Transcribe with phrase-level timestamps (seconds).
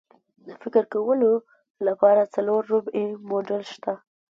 [0.45, 1.31] د فکر کولو
[1.87, 3.93] لپاره څلور ربعي موډل شته.